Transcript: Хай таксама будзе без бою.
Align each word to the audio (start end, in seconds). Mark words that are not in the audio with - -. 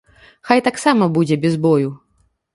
Хай 0.49 0.63
таксама 0.67 1.11
будзе 1.19 1.39
без 1.45 1.61
бою. 1.69 1.95